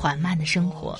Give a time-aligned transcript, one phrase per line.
[0.00, 0.98] 缓慢的生活，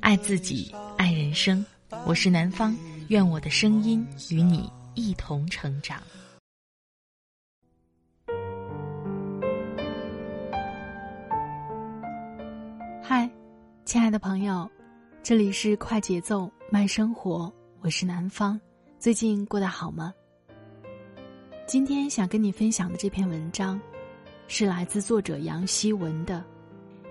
[0.00, 1.66] 爱自己，爱人生。
[2.06, 2.72] 我是南方，
[3.08, 6.00] 愿我的声音与你一同成长。
[13.02, 13.28] 嗨，
[13.84, 14.70] 亲爱的朋友，
[15.20, 18.60] 这里是快节奏慢生活，我是南方。
[19.00, 20.14] 最近过得好吗？
[21.66, 23.80] 今天想跟你分享的这篇文章，
[24.46, 26.44] 是来自作者杨希文的。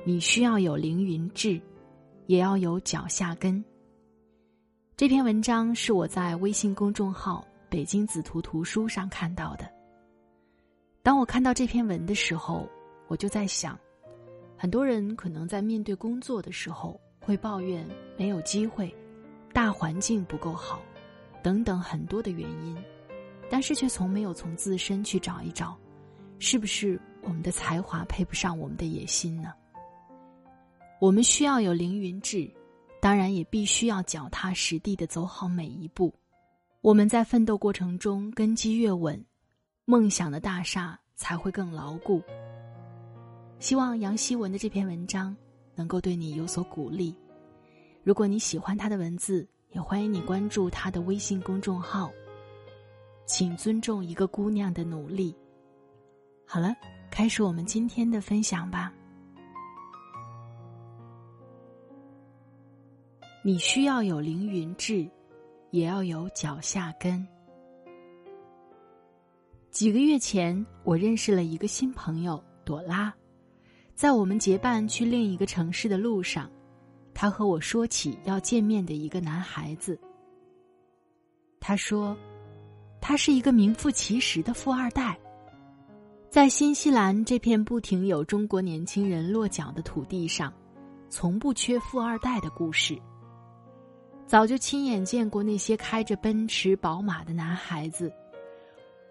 [0.07, 1.59] 你需要有凌云志，
[2.27, 3.65] 也要有脚下根。
[4.95, 9.67] 这篇文章是我在微信公众号“北京紫图图书”上看到的。
[11.01, 12.69] 当我看到这篇文的时候，
[13.07, 13.75] 我就在想，
[14.55, 17.83] 很多人可能在面对工作的时候会抱怨
[18.15, 18.95] 没有机会、
[19.53, 20.83] 大环境不够好
[21.41, 22.77] 等等很多的原因，
[23.49, 25.75] 但是却从没有从自身去找一找，
[26.37, 29.51] 是不是我们的才华配不上我们的野心呢？
[30.99, 32.49] 我们需要有凌云志，
[33.01, 36.13] 当然也必须要脚踏实地的走好每一步。
[36.81, 39.23] 我们在奋斗过程中根基越稳，
[39.85, 42.21] 梦想的大厦才会更牢固。
[43.59, 45.35] 希望杨希文的这篇文章
[45.75, 47.15] 能够对你有所鼓励。
[48.03, 52.11] 如果你喜欢他的文字，也欢迎你关注他的微信公众号。
[53.25, 55.35] 请尊重一个姑娘的努力。
[56.45, 56.75] 好了，
[57.09, 58.93] 开始我们今天的分享吧。
[63.47, 65.07] 你需要有凌云志，
[65.69, 67.23] 也要有脚下根。
[69.69, 73.13] 几个月前，我认识了一个新朋友朵拉，
[73.93, 76.49] 在我们结伴去另一个城市的路上，
[77.13, 79.95] 他和我说起要见面的一个男孩子。
[81.59, 82.17] 他说，
[82.99, 85.15] 他是一个名副其实的富二代，
[86.31, 90.51] 在新西兰这片不停有中国年轻人落脚的土地上，
[91.11, 92.99] 从不缺富二代的故事。
[94.27, 98.11] 早就亲眼见过那些开着奔驰、宝马的男孩子，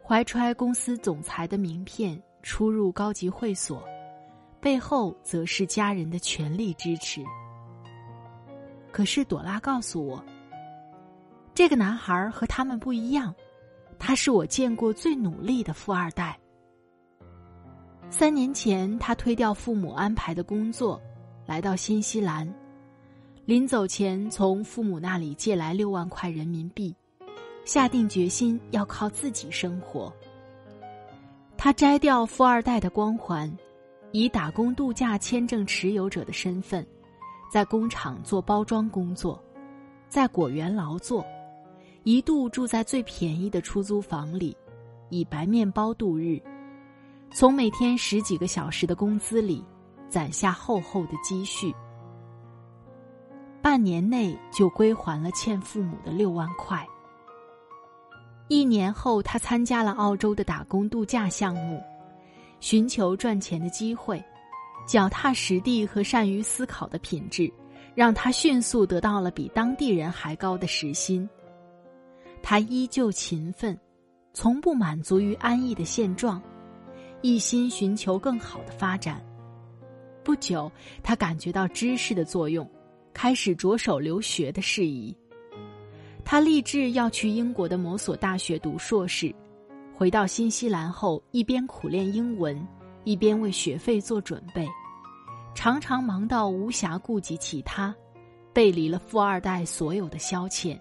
[0.02, 3.82] 怀揣公司总裁的名片出入高级会所，
[4.60, 7.22] 背后则是家人的全力支持。
[8.90, 10.22] 可是朵拉告诉我，
[11.54, 13.32] 这个男孩和他们不一样，
[13.98, 16.36] 他是我见过最努力的富二代。
[18.10, 21.00] 三年前，他推掉父母安排的工作，
[21.46, 22.52] 来到新西兰。
[23.46, 26.96] 临走前，从父母那里借来六万块人民币，
[27.66, 30.10] 下定决心要靠自己生活。
[31.54, 33.54] 他摘掉富二代的光环，
[34.12, 36.86] 以打工度假签证持有者的身份，
[37.52, 39.38] 在工厂做包装工作，
[40.08, 41.22] 在果园劳作，
[42.02, 44.56] 一度住在最便宜的出租房里，
[45.10, 46.40] 以白面包度日，
[47.30, 49.62] 从每天十几个小时的工资里，
[50.08, 51.74] 攒下厚厚的积蓄。
[53.64, 56.86] 半年内就归还了欠父母的六万块。
[58.48, 61.82] 一年后，他参加了澳洲的打工度假项目，
[62.60, 64.22] 寻求赚钱的机会，
[64.86, 67.50] 脚踏实地和善于思考的品质，
[67.94, 71.26] 让他迅速得到了比当地人还高的时薪。
[72.42, 73.74] 他依旧勤奋，
[74.34, 76.38] 从不满足于安逸的现状，
[77.22, 79.24] 一心寻求更好的发展。
[80.22, 80.70] 不久，
[81.02, 82.68] 他感觉到知识的作用。
[83.14, 85.16] 开始着手留学的事宜。
[86.24, 89.34] 他立志要去英国的某所大学读硕士。
[89.94, 92.66] 回到新西兰后，一边苦练英文，
[93.04, 94.68] 一边为学费做准备，
[95.54, 97.94] 常常忙到无暇顾及其他，
[98.52, 100.76] 背离了富二代所有的消遣。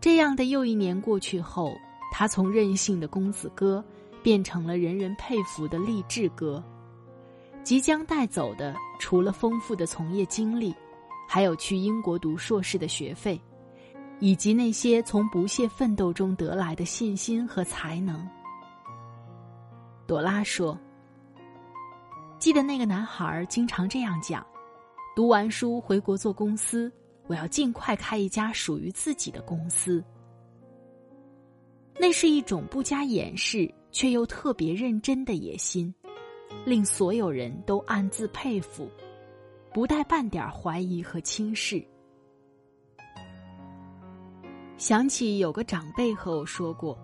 [0.00, 1.72] 这样的又一年过去后，
[2.12, 3.82] 他从任性的公子哥
[4.22, 6.62] 变成了人人佩服的励志哥。
[7.68, 10.74] 即将带走的，除了丰富的从业经历，
[11.28, 13.38] 还有去英国读硕士的学费，
[14.20, 18.26] 以及那些从不懈奋斗中得来的信心和才能。
[20.06, 20.78] 朵拉说
[22.40, 24.42] ：“记得那个男孩经常这样讲，
[25.14, 26.90] 读完书回国做公司，
[27.26, 30.02] 我要尽快开一家属于自己的公司。
[32.00, 35.94] 那是一种不加掩饰却又特别认真的野心。”
[36.64, 38.88] 令所有人都暗自佩服，
[39.72, 41.84] 不带半点怀疑和轻视。
[44.76, 46.96] 想起有个长辈和我说过，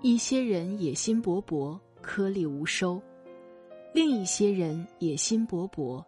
[0.00, 3.00] 一些人野心勃勃，颗粒无收；
[3.92, 6.04] 另一些人野心勃勃，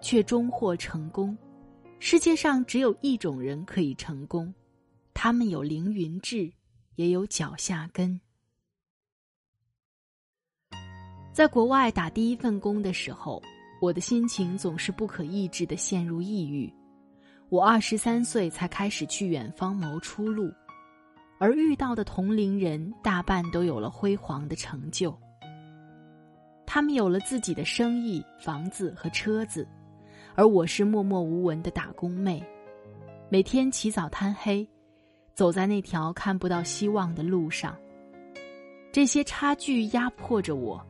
[0.00, 1.36] 却终获成功。
[1.98, 4.52] 世界上只有一种人可以成功，
[5.12, 6.50] 他们有凌云志，
[6.96, 8.20] 也有脚下根。
[11.34, 13.42] 在国外打第一份工的时候，
[13.80, 16.72] 我的心情总是不可抑制的陷入抑郁。
[17.48, 20.48] 我二十三岁才开始去远方谋出路，
[21.40, 25.12] 而遇到的同龄人大半都有了辉煌的成就。
[26.64, 29.66] 他们有了自己的生意、房子和车子，
[30.36, 32.40] 而我是默默无闻的打工妹，
[33.28, 34.64] 每天起早贪黑，
[35.34, 37.76] 走在那条看不到希望的路上。
[38.92, 40.80] 这些差距压迫着我。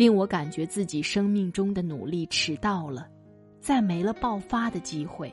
[0.00, 3.06] 令我感觉自己生命中的努力迟到了，
[3.60, 5.30] 再没了爆发的机会。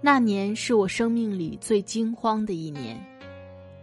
[0.00, 3.00] 那年是我生命里最惊慌的一年。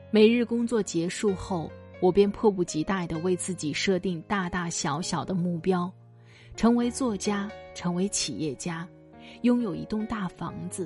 [0.10, 1.72] 每日工作结束后，
[2.02, 5.90] 我便迫不及待的为自己设定大大小小的目标：
[6.58, 8.86] 成为作家，成为企业家，
[9.44, 10.86] 拥有一栋大房子。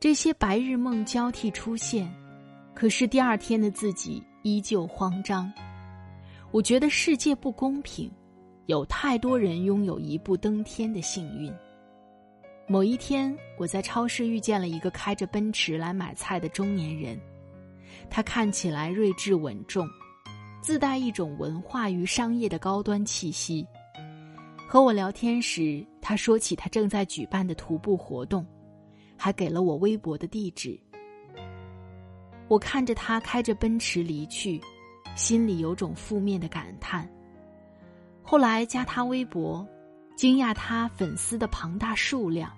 [0.00, 2.10] 这些白日梦交替出现，
[2.74, 5.52] 可是第二天的自己依旧慌张。
[6.56, 8.10] 我觉得世界不公平，
[8.64, 11.52] 有太多人拥有一步登天的幸运。
[12.66, 17.20] 某一天，我在超市遇见了一个开着奔驰来买菜的中年人，
[18.08, 19.86] 他看起来睿智稳重，
[20.62, 23.66] 自带一种文化与商业的高端气息。
[24.66, 28.46] 和我聊天时，他说起他正在举办的徒步活动，
[29.14, 30.80] 还给了我微博的地址。
[32.48, 34.58] 我看着他开着奔驰离去。
[35.16, 37.10] 心里有种负面的感叹。
[38.22, 39.66] 后来加他微博，
[40.16, 42.52] 惊讶他粉丝的庞大数量，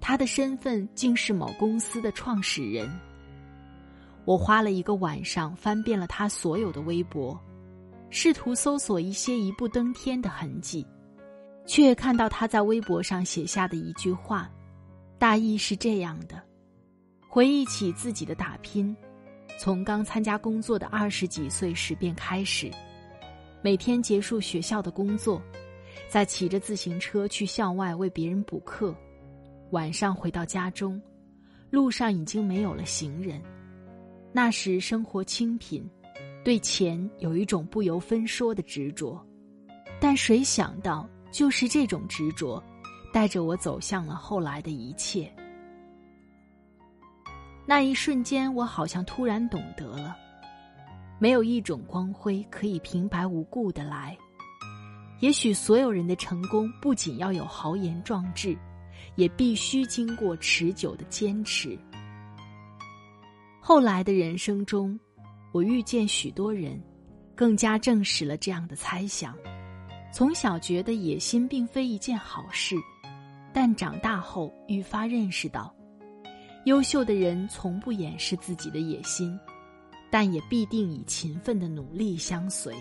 [0.00, 2.90] 他的身份竟是某公司的创始人。
[4.26, 7.38] 我花了一个晚上翻遍了他所有的微博，
[8.10, 10.86] 试图搜索一些一步登天的痕迹，
[11.66, 14.50] 却看到他在微博上写下的一句话，
[15.18, 16.42] 大意是这样的：
[17.28, 18.96] 回忆起自己的打拼。
[19.58, 22.70] 从刚参加工作的二十几岁时便开始，
[23.62, 25.40] 每天结束学校的工作，
[26.08, 28.94] 再骑着自行车去校外为别人补课，
[29.70, 31.00] 晚上回到家中，
[31.70, 33.40] 路上已经没有了行人。
[34.32, 35.88] 那时生活清贫，
[36.42, 39.24] 对钱有一种不由分说的执着，
[40.00, 42.62] 但谁想到就是这种执着，
[43.12, 45.32] 带着我走向了后来的一切。
[47.66, 50.16] 那一瞬间，我好像突然懂得了，
[51.18, 54.16] 没有一种光辉可以平白无故的来。
[55.20, 58.54] 也许所有人的成功不仅要有豪言壮志，
[59.14, 61.78] 也必须经过持久的坚持。
[63.60, 65.00] 后来的人生中，
[65.50, 66.78] 我遇见许多人，
[67.34, 69.34] 更加证实了这样的猜想。
[70.12, 72.76] 从小觉得野心并非一件好事，
[73.54, 75.74] 但长大后愈发认识到。
[76.64, 79.38] 优秀的人从不掩饰自己的野心，
[80.10, 82.74] 但也必定以勤奋的努力相随。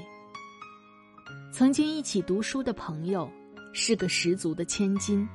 [1.52, 3.30] 曾经一起读书的朋友
[3.74, 5.28] 是个十足的千金，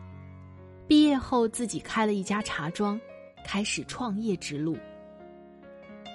[0.86, 2.98] 毕业后自己开了一家茶庄，
[3.44, 4.78] 开始创业之路。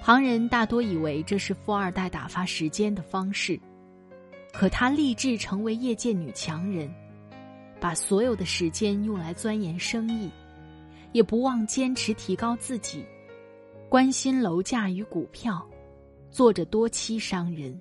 [0.02, 3.58] 旁人大多以为这是富二代打发时间的方式，
[4.52, 6.92] 可他立志成为业界女强人，
[7.80, 10.28] 把所有的时间用来钻研生意。
[11.14, 13.06] 也不忘坚持提高自己，
[13.88, 15.64] 关心楼价与股票，
[16.28, 17.80] 做着多期商人。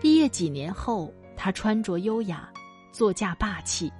[0.00, 2.48] 毕业几年后，他穿着优雅，
[2.92, 3.92] 座驾霸气，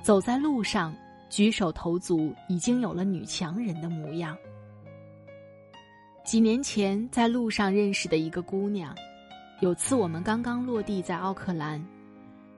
[0.00, 0.94] 走在路上
[1.28, 4.38] 举手投足已经有了女强人的模样。
[6.24, 8.94] 几年前在路上认识的一个姑娘，
[9.60, 11.84] 有次我们刚刚落地在奥克兰，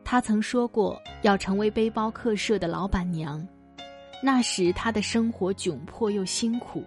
[0.04, 3.42] 她曾说过要成为背包客舍的老板娘。
[4.26, 6.82] 那时他的生活窘迫又辛苦，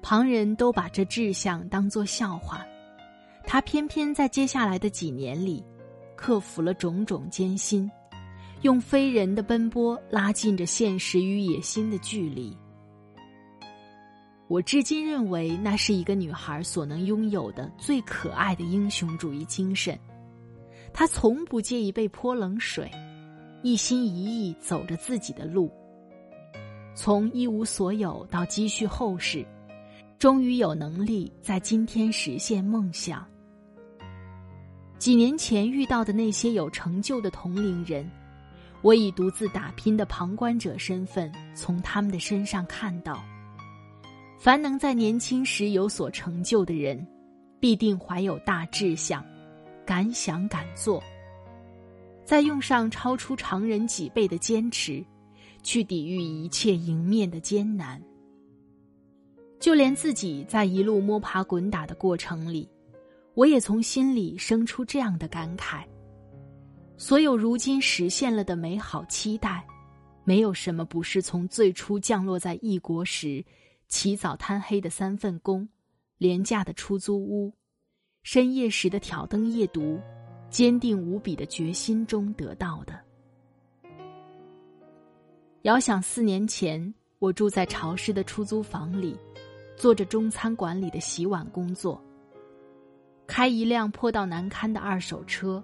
[0.00, 2.64] 旁人都把这志向当作笑话，
[3.44, 5.62] 他偏偏在接下来的几年里，
[6.16, 7.90] 克服了种种艰辛，
[8.62, 12.56] 用非人的奔波拉近着现实与野心的距离。
[14.48, 19.98] 我至今认为那是一个女孩所能拥有的最可爱的英雄主义精神，
[20.94, 22.90] 她从不介意被泼冷水，
[23.62, 25.70] 一心一意走着自己的路。
[26.96, 29.46] 从一无所有到积蓄厚实，
[30.18, 33.24] 终于有能力在今天实现梦想。
[34.96, 38.10] 几年前遇到的那些有成就的同龄人，
[38.80, 43.22] 我以独自打拼的旁观者身份，从他们的身上看到：
[44.38, 47.06] 凡能在年轻时有所成就的人，
[47.60, 49.22] 必定怀有大志向，
[49.84, 51.02] 敢想敢做。
[52.24, 55.04] 再用上超出常人几倍的坚持，
[55.66, 58.00] 去抵御一切迎面的艰难。
[59.58, 62.68] 就连自己在一路摸爬滚打的过程里，
[63.34, 65.84] 我也从心里生出这样的感慨：
[66.96, 69.66] 所有如今实现了的美好期待，
[70.22, 73.44] 没有什么不是从最初降落在异国时，
[73.88, 75.68] 起早贪黑的三份工，
[76.16, 77.52] 廉价的出租屋，
[78.22, 79.98] 深夜时的挑灯夜读，
[80.48, 83.05] 坚定无比的决心中得到的。
[85.66, 89.18] 遥想四年前，我住在潮湿的出租房里。
[89.76, 92.00] 做着中餐馆里的洗碗工作，
[93.26, 95.62] 开一辆破到难堪的二手车，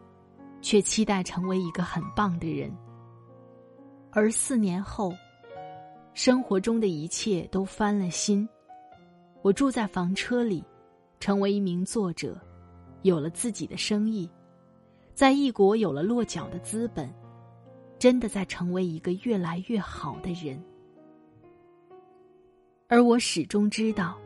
[0.61, 2.69] 却期待成为一个很棒的人。
[4.11, 5.15] 而四年后，
[6.15, 8.47] 生活中的一切都翻了新。
[9.41, 10.65] 我住在房车里，
[11.21, 12.37] 成为一名作者，
[13.03, 14.29] 有了自己的生意，
[15.15, 17.09] 在异国有了落脚的资本，
[18.03, 20.61] 真的在成为一个越来越好的人。
[22.89, 24.19] 而我始终知道，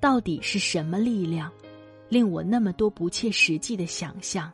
[0.00, 1.48] 到底是什么力量，
[2.08, 4.52] 令我那么多不切实际的想象，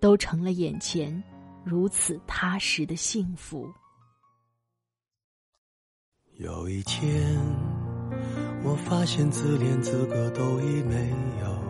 [0.00, 1.22] 都成了眼前
[1.62, 3.70] 如此踏实的幸福。
[6.38, 7.38] 有一天，
[8.64, 11.10] 我发现自怜资格都已没
[11.42, 11.69] 有，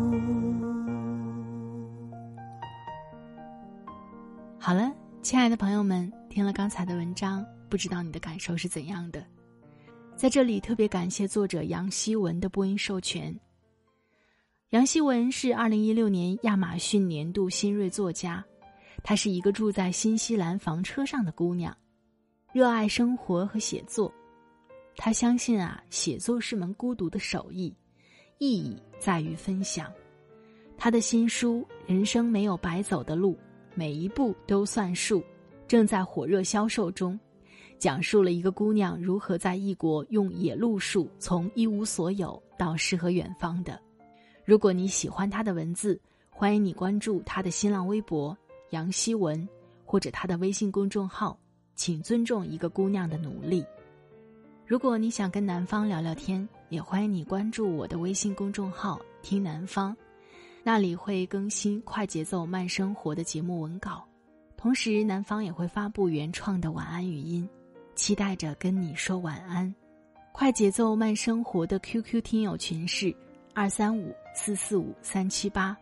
[4.63, 9.25] 好了，亲爱的朋友们，听了刚才的文章，不知道你的感受是怎样的？
[10.15, 13.35] 在这里特别感谢作者杨希文的播音授权。
[14.69, 18.45] 杨希文是二零一六年亚马逊年度新锐作家，
[19.03, 21.75] 她是一个住在新西兰房车上的姑娘，
[22.53, 24.13] 热爱生活和写作。
[24.95, 27.75] 她相信啊，写作是门孤独的手艺，
[28.37, 29.91] 意义在于分享。
[30.77, 33.35] 她的新书《人生没有白走的路，
[33.73, 35.19] 每一步都算数》，
[35.67, 37.19] 正在火热销售中，
[37.79, 43.79] 讲述了一个姑娘如何在异国用野路数从一无所有到诗和远方的。
[44.43, 45.99] 如果你喜欢他的文字，
[46.29, 48.37] 欢迎你关注他的新浪微博
[48.71, 49.47] 杨希文，
[49.85, 51.37] 或者他的微信公众号，
[51.75, 53.63] 请尊重一个姑娘的努力。
[54.65, 59.95] 如果你想跟南方聊聊天，也欢迎你关注我的微信公众号听南方，
[60.63, 64.03] 那里会更新快节奏慢生活的节目文稿，
[64.55, 67.47] 同时南方也会发布原创的晚安语音，
[67.95, 69.73] 期待着跟你说晚安。
[70.31, 73.15] 快节奏慢生活的 QQ 听友群是。
[73.53, 75.75] 二三五四四五三七八，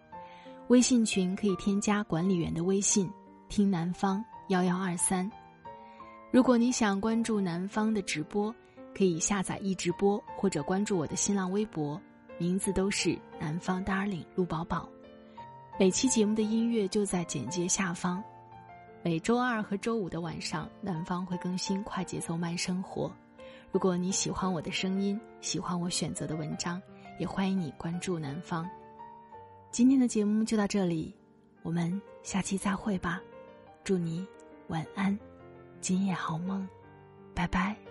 [0.69, 3.07] 微信群可以添加管理员的微信
[3.47, 5.31] “听南方幺幺二三”。
[6.33, 8.51] 如果你想关注南方的直播，
[8.97, 12.01] 可以下载易直播或者关注我的新浪微博，
[12.39, 14.89] 名字都是南方 darling 陆宝宝。
[15.77, 18.23] 每期节目的音乐就在简介下方。
[19.03, 23.11] 每周二和周五的晚上，南方会更新快节奏慢生活。
[23.71, 26.81] 如果你喜欢我的声音，喜欢我选择的文章。
[27.19, 28.65] 也欢迎你关注南方。
[29.71, 31.13] 今天的节目就到这里，
[31.63, 33.21] 我们下期再会吧。
[33.83, 34.25] 祝你
[34.67, 35.19] 晚安，
[35.81, 36.65] 今夜好梦，
[37.35, 37.88] 拜拜。